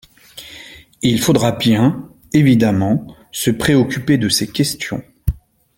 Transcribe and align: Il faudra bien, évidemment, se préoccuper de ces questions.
Il 1.03 1.21
faudra 1.21 1.51
bien, 1.51 2.09
évidemment, 2.33 3.05
se 3.31 3.51
préoccuper 3.51 4.17
de 4.17 4.29
ces 4.29 4.47
questions. 4.51 5.03